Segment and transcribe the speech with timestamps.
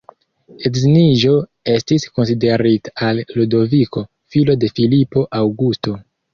[0.69, 1.33] Edziniĝo
[1.73, 4.05] estis konsiderita al Ludoviko,
[4.37, 5.99] filo de Filipo Aŭgusto.